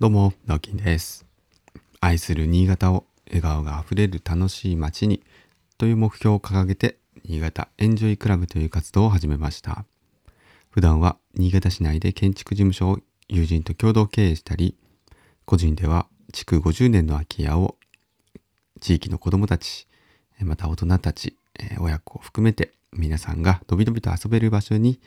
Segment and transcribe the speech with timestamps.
[0.00, 1.26] どうも、直樹です。
[2.00, 5.24] 愛する新潟を笑顔があふれる楽しい街に
[5.76, 9.84] という目標を掲げて、新潟エンジョイクラブという活動を始めました。
[10.70, 14.76] 普段は新潟市内で建築事務所を友人と共同経営したり、
[15.44, 17.74] 個人では築50年の空き家を
[18.80, 19.88] 地域の子どもたち、
[20.38, 21.36] また大人たち、
[21.80, 25.00] 親子を含めて皆さんがのびのびと遊べる場所に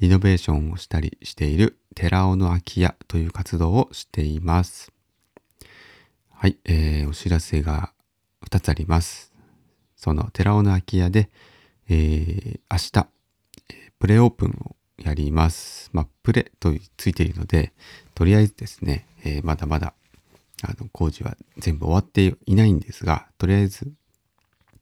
[0.00, 4.92] リノベーションをしたりしている寺尾の空き家という活動をしています。
[6.30, 7.92] はい、えー、お知らせが
[8.48, 9.32] 2つあります。
[9.96, 11.28] その寺尾の空き家で、
[11.88, 13.08] えー、明日、
[13.98, 15.90] プレオープンをやります。
[15.92, 17.72] まあ、プレとついているので、
[18.14, 19.94] とりあえずですね、えー、まだまだ
[20.62, 23.90] あの工事は全部終わっていないんですが、とりあえず、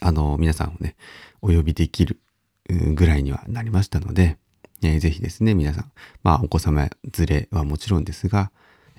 [0.00, 0.94] あの、皆さんをね、
[1.42, 2.20] お呼びできる
[2.68, 4.38] ぐらいにはなりましたので、
[4.82, 8.50] えー、ぜひですね、皆さん、まあ、お子様連れはもちろんですが、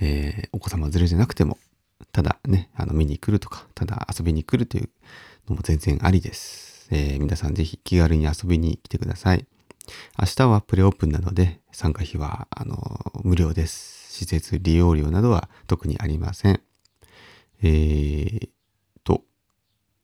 [0.00, 1.58] えー、お子様連れじゃなくても、
[2.12, 4.88] ただね、あの、見に来るとか、ただ遊びに来るという
[5.48, 6.88] のも全然ありです。
[6.90, 9.46] えー、皆さんぜひ気軽に遊びに来てください。
[10.18, 14.00] 明日はプレオープンなので、参加費は、あの、無料です。
[14.10, 16.60] 施設利用料などは特にありません。
[17.62, 18.48] えー、
[19.04, 19.22] と、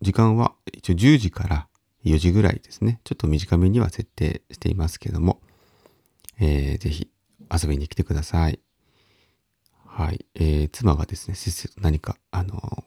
[0.00, 1.68] 時間は一応10時から
[2.04, 3.00] 4時ぐらいですね。
[3.04, 5.40] ちょっと短めには設定していますけども、
[6.38, 7.10] えー、ぜひ
[7.50, 8.60] 遊びに来てください。
[9.84, 10.26] はい。
[10.34, 12.84] えー、妻がですね、せっせと何か、あの、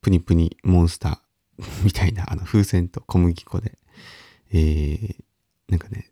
[0.00, 3.78] プニプニモンスター みたいな、あの、風船と小麦粉で、
[4.50, 5.16] えー、
[5.68, 6.10] なんかね、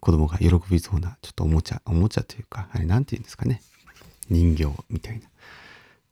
[0.00, 3.62] 子供が喜びそうな、ちょっとおもちゃ、おもちゃというか、あれなんて言うんですかね。
[4.28, 5.28] 人形みたいな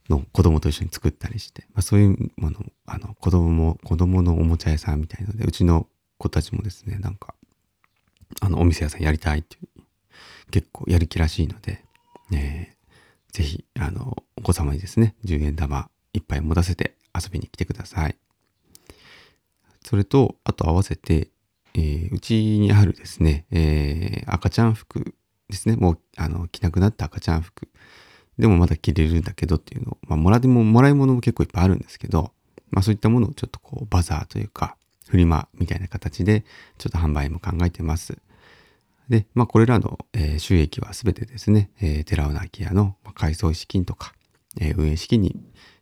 [0.08, 5.88] の子供と一緒に作ったりして、まあ、そういうものあの、子供も、子供のおもちゃ屋さんみたいので、うちの
[6.18, 7.34] 子たちもですね、なんか、
[8.40, 9.82] あの、お店屋さんやりたいっていう、
[10.50, 11.84] 結構やる気らしいので、
[12.32, 18.16] えー、ぜひ、あの、お子様にですね、10円玉いっぱい持たせて遊びに来てください。
[19.84, 21.28] それと、あと合わせて、
[21.74, 25.14] えー、うちにあるですね、えー、赤ちゃん服
[25.48, 27.68] ですね、もう、あの、着なくなった赤ちゃん服。
[28.38, 32.32] でもまだ着れるんだけどっていうのを、まあ、もらでも、もらい物も結構いっぱいあるんですけど、
[32.70, 34.76] まあそういったものをちょっとこう、バザーというか、
[35.08, 36.44] フリマみたいな形で、
[36.78, 38.18] ちょっと販売も考えてます。
[39.08, 39.98] で、まあこれらの、
[40.38, 44.14] 収益はすべてですね、え、寺尾空き家の改装資金とか、
[44.76, 45.36] 運営資金に、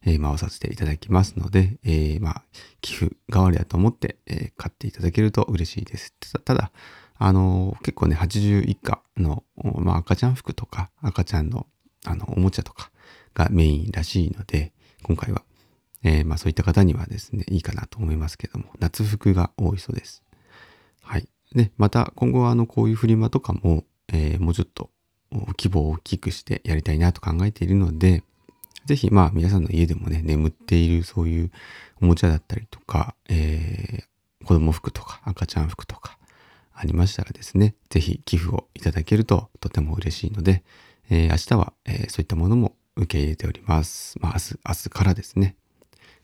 [0.04, 1.78] 回させていただきますので、
[2.20, 2.42] まあ
[2.80, 4.16] 寄付代わりだと思って、
[4.56, 6.14] 買っていただけると嬉しいです。
[6.44, 6.72] ただ、
[7.14, 11.66] あの、結構ね、80以下の、まあ赤ちゃん服とか赤ちゃんの
[12.04, 12.90] あの、おもちゃとか
[13.34, 14.72] がメインらしいので、
[15.02, 15.42] 今回は、
[16.04, 20.22] えー、まあそういった方にはですね、いいかなと思いますけども、夏服が多いそうです。
[21.02, 21.28] はい。
[21.54, 24.90] で、また今後はあの、こういうフリマとかも、えー、もうちょっと
[25.32, 28.22] 規模を大きくしてやりたいなと考えているので、
[28.86, 31.50] ぜひまあ皆さんの家でもね、眠っているそういう
[32.00, 36.18] おもちゃだったりとか、えー、子供服とか赤ちゃん服とか
[36.74, 40.64] ありましたらですね、ぜひ寄付をいただけるととても嬉しいので、
[41.10, 44.18] えー、明日は、えー、そういったものも受け入れております。
[44.20, 45.56] まあ、明日、明日からですね、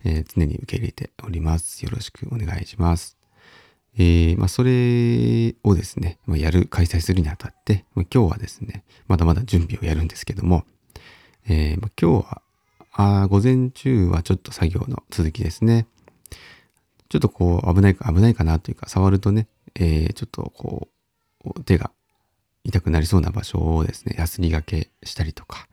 [0.04, 1.84] えー、常に受け入れております。
[1.84, 3.18] よろしくお願いします。
[3.96, 10.64] えー、まあ、それをですね、まあ、やる、開催するにあたって、まあ、今日はですね、まだまだ準備をやるんですけども、
[11.48, 12.42] えー、ま、今日は、
[12.92, 15.86] あ午前中はちょっと作業の続きですね。
[17.08, 20.88] ちょっとこう、危ないか、危ないかなというか、触るとね、えー、ちょっとこ
[21.44, 21.90] う、手が
[22.64, 25.68] 痛くなりそうな場所をですね、ヤスリがけしたりとか、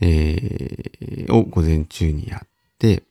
[0.00, 3.02] えー、を午前中にやって、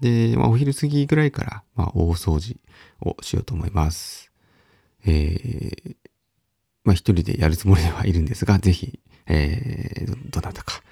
[0.00, 2.56] で、まあ、お昼過ぎぐらいから、まあ、大掃除
[3.00, 4.30] をしようと思います。
[5.04, 5.96] えー、
[6.84, 10.82] まあ、一人でやるつもりではいるんですが、ぜひ、えー、どなたか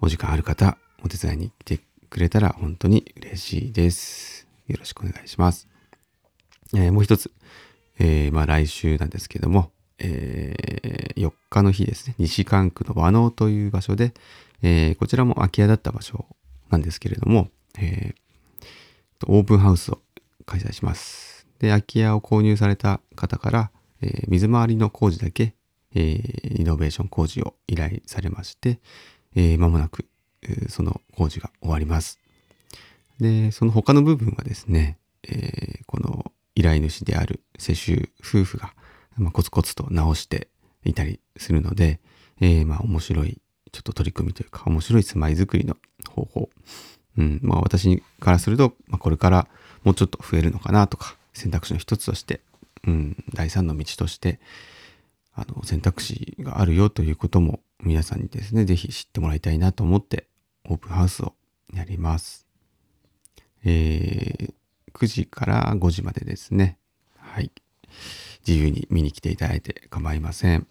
[0.00, 4.46] お時間ある方、お手伝いに来てくれたら本当に嬉しいです。
[4.68, 5.68] よろしくお願いします。
[6.74, 7.30] えー、もう一つ、
[7.98, 14.12] えー、まあ来週なんですけども、えー、4日の日ですね、西関区の和能という場所で、
[14.62, 16.26] え、こちらも空き家だった場所
[16.70, 17.48] なんですけれども、
[17.78, 18.25] えー、
[19.26, 20.00] オープンハウスを
[20.44, 21.46] 開催します。
[21.58, 23.70] で、空き家を購入された方から、
[24.02, 25.54] えー、水回りの工事だけ、
[25.94, 28.78] えー、リノベーション工事を依頼されまして、
[29.34, 30.06] えー、間もなく、
[30.68, 32.20] その工事が終わります。
[33.18, 34.98] で、その他の部分はですね、
[35.28, 38.74] え、この依頼主である世襲夫婦が、
[39.16, 40.48] まあ、コツコツと直して
[40.84, 42.00] いたりするので、
[42.40, 43.40] え、まあ面白い
[43.72, 45.76] ちょっと取り組みというか面白い住まいづくりの
[46.10, 46.50] 方法。
[47.18, 49.48] うん、まあ私からすると、まあ、これから
[49.84, 52.40] もうちょっと増えるのかなとか選択肢の一つとして、
[52.86, 54.40] うん、第三の道として
[55.34, 60.26] あの選択肢があるよということも皆さんにですね、ぜひ知ってもらいたいなと思って、
[60.64, 61.34] オープンハウスを
[61.74, 62.46] やります。
[63.64, 64.52] えー、
[64.94, 66.78] 9時から5時までですね。
[67.18, 67.52] はい。
[68.46, 70.66] 自由に見に来ていただいて構いません。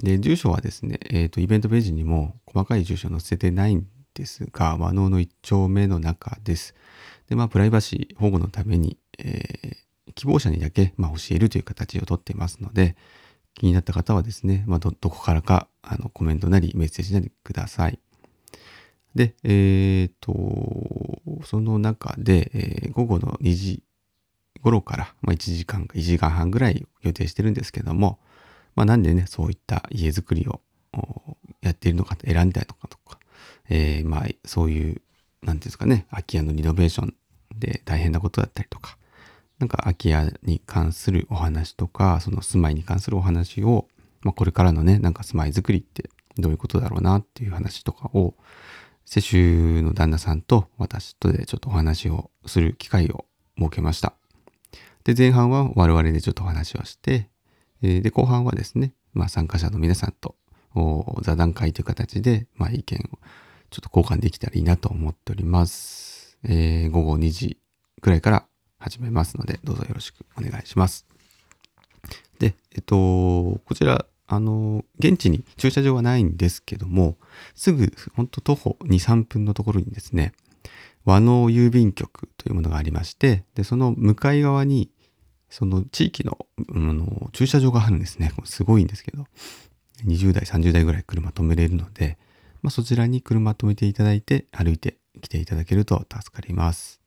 [0.00, 3.86] で、住所はですね、えっ、ー、と、イベントページにも細かい住所載せてないん
[4.20, 6.74] ですが、和能の一丁目の中です。
[7.28, 12.96] で、まあ、プライバシー保護のために、えー、希望者にだけ、まあ、教えるという形をとっていますので、
[13.54, 17.98] 気になった方はですね、まあ、ど、どこからか、あの、コメントなりメッセージなりください。
[19.14, 20.32] で、えっ、と、
[21.44, 23.82] その中で、えー、午後の2時
[24.62, 28.18] 頃から、まあ、1時間か1時間半ぐらい予定してるんですけども、
[28.74, 30.60] まあ、なんでね、そういった家づくりを
[31.62, 33.18] やっているのか選んだりとかとか、
[33.70, 35.00] えー、まあ、そういう、
[35.42, 37.14] なんていうんですかね、空き家のリノベーション
[37.56, 38.98] で大変なことだったりとか、
[39.58, 43.88] なんか空き家に関するお話とか、その住まいに関するお話を、
[44.22, 48.34] まあ、これからのね、なんか住まいづくりってどういうことだろうなっていう話とかを、
[49.04, 53.24] 世襲の旦那さんと私とでちょっとお話をする機会を
[53.58, 54.14] 設けました。
[55.04, 57.28] で、前半は我々でちょっとお話をして、
[57.82, 60.36] で、後半はですね、まあ参加者の皆さんと
[61.22, 63.18] 座談会という形で、まあ意見を
[63.70, 66.36] ちょっと交換できたらいいなと思っております。
[66.44, 67.58] えー、午後2時
[68.00, 68.44] くらいから
[68.78, 71.06] 始めますので、どうぞよろしくお願いします。
[72.38, 77.16] で、えっと、こちら、あの、現地に駐車場はないんですけども、
[77.54, 80.32] すぐ、ほんと徒歩2、3分のところにですね、
[81.04, 84.90] 和能郵便局というものがありまして、で、その向かい側に、
[85.48, 88.32] その地域の、あの駐車場があるんですね。
[88.44, 89.26] すごいんですけど、
[90.06, 92.18] 20代、30代ぐらい車止めれるので、
[92.62, 97.00] まあ、そちらに車止めていただいて歩いて来ていただけると助かります。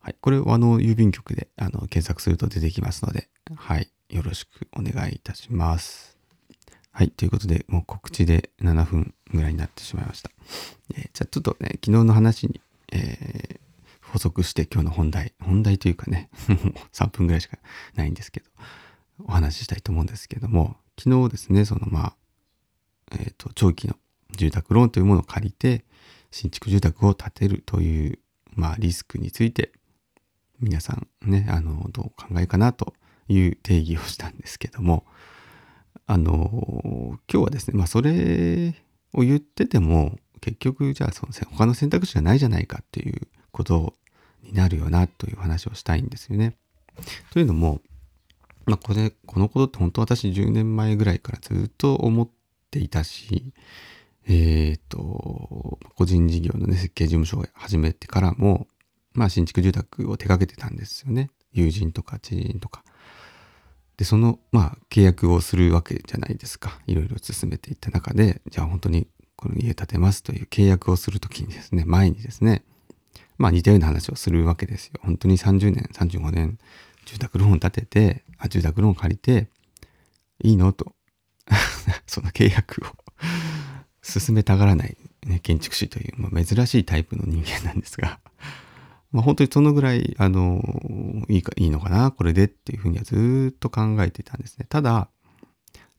[0.00, 0.16] はい。
[0.20, 3.90] これは、あの、郵便局であの検索すると出てきますので、はい。
[4.08, 6.16] よろしくお願いいたします。
[6.90, 7.10] はい。
[7.10, 10.30] ということで、もう告知で7分ぐらいになってしまいました。
[10.94, 12.60] えー、じゃあちょっとね、昨日の話に、
[12.92, 16.30] えー、補足して今日の本題、本題というかね、
[16.92, 17.58] 3分ぐらいしか
[17.94, 18.46] ないんですけど、
[19.24, 22.16] お話ししたいと思うんですけども、昨日ですね、そのまあ、
[23.12, 23.96] えっ、ー、と、長期の
[24.40, 25.84] 住宅ローンというものを借りて、
[26.30, 28.18] 新築住宅を建てるという、
[28.54, 29.72] まあ、リスクについて、
[30.60, 32.94] 皆さんね、あの、どうお考えかなと
[33.28, 35.04] いう定義をしたんですけども、
[36.06, 38.74] あの、今日はですね、まあ、それ
[39.12, 43.94] を言ってても、結局、じゃあ、その他の選択肢がないじゃないかっていうこと
[44.42, 46.56] になるよなという話をしたいんですよね。
[47.30, 47.82] というのも、
[48.64, 52.28] まあ、これ、このことって本当私10年前ぐらいからずっと思っ
[52.70, 53.52] ていたし、
[54.26, 58.66] えっ、と、個人事業のね、設計事務所を始めてからも、
[59.12, 61.30] まあ、新築住宅を手掛けてたんですよね。
[61.52, 62.84] 友人とか知人とか。
[63.96, 66.80] で、その、まあ、契約をするわけじゃないですか。
[66.86, 72.62] いろいろ進めていった中で、じゃあ本当にこの家建てますという契約をするときにですね、前にですね、
[73.36, 75.00] まあ似たような話をするわけですよ。
[75.02, 76.58] 本当に30年、35年、
[77.06, 79.48] 住宅ローン建てて、あ住宅ローン借りて、
[80.42, 80.72] いいの？
[80.72, 80.94] と。
[82.06, 82.88] その契約を
[84.02, 88.20] 進めたがらない、ね、建築士という、まあ、珍しいタイプの人間なんですが、
[89.12, 90.62] まあ、本当にそのぐらい、あの、
[91.28, 94.66] いいか、いいのかな、これでっていうふうにはずっと考えてたんですね。
[94.68, 95.08] ただ、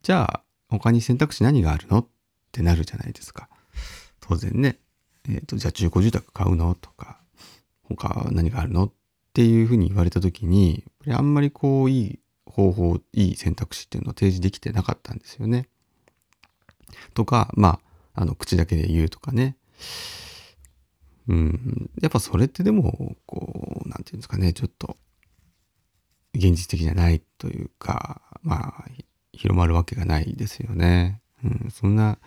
[0.02, 2.08] じゃあ、他に選択肢何があるのっ
[2.52, 3.50] てなるじゃないですか。
[4.22, 4.80] 当然ね。
[5.28, 7.20] えっ、ー、と、じゃあ中古住宅買うのとか、
[7.84, 8.92] 他何があるのっ
[9.34, 15.68] ていうふうに言われた時に、あんまりこう、いい方法、いい選択肢っていうのを提示できてなかったんですよね。
[17.14, 19.58] とか、まあ、あの、口だけで言うとかね。
[21.28, 24.98] うん、やっぱそれってでも、こう、なんていうんですかね、ちょっと、
[26.34, 28.86] 現実的じゃないというか、まあ、
[29.34, 31.22] 広まるわけがないですよね。
[31.44, 32.18] うん、そんな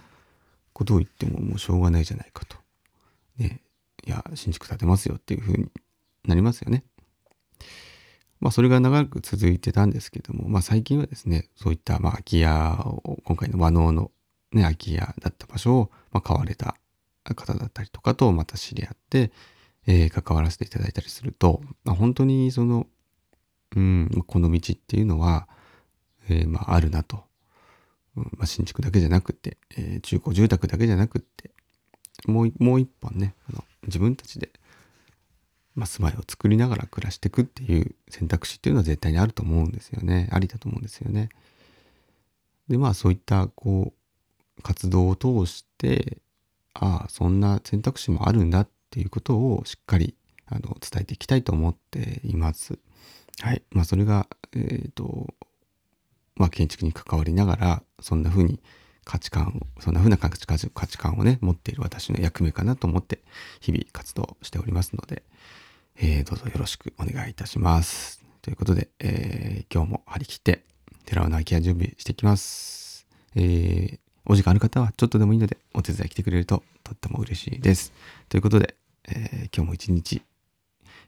[0.72, 2.56] ことを言ってももうしょうがないじゃないかと。
[3.38, 3.60] ね、
[4.06, 5.70] いや、新築建てますよっていうふうに
[6.24, 6.84] なりますよね。
[8.40, 14.10] まあ、それが長く続いてたんですけども、まあ、最近はですね、そういった、まあ、空き家を、今回の和能の
[14.54, 16.76] ね、空き家だった場所を、まあ、買われた
[17.24, 19.32] 方だったりとかとまた知り合って、
[19.86, 22.86] えー、関わらせていただいたりすると、まあ、本当にその、
[23.76, 25.48] うん、この道っていうのは、
[26.28, 27.24] えー、まあ、あるなと。
[28.14, 31.50] まあ、新築だけじゃなくて、えー、中古住宅だけじゃなくて、
[32.26, 34.50] もう、もう一本ね、あの自分たちで、
[35.74, 40.28] まあ、住まいを作りながら暮らしていくっていう選択肢っていうのは絶対にあると思うんですよね。
[40.30, 41.28] ありだと思うんですよね。
[42.68, 44.03] で、まあそういった、こう、
[44.62, 46.18] 活動を通して、
[46.74, 50.14] ああ、そんな選択肢もあるんだっていうことをしっかり
[50.46, 52.78] あの伝えていきたいと思っています。
[53.40, 53.62] はい。
[53.70, 55.34] まあそれが、え、ー、と、
[56.36, 58.60] まあ建築に関わりながら、そんな風に
[59.04, 63.20] 価値観を、そんな風な価値価値観をね、持っている私の役目かなと思って
[63.60, 65.22] 日々活動しておりますので、
[65.96, 68.24] えー、どうぞよろしくお願いいたします。
[68.42, 70.64] ということで、えー、今日も張り切って
[71.06, 73.06] 寺尾の空き家準備していきます。
[73.36, 77.92] えー、お時間ある方はちょっとでもいいのでお手伝い来てくれるととっても嬉しいです。
[78.28, 78.76] ということで、
[79.08, 80.22] えー、今日も一日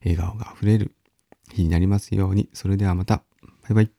[0.04, 0.92] 笑顔があふれる
[1.52, 2.48] 日になりますように。
[2.52, 3.22] それではまた。
[3.62, 3.95] バイバイ。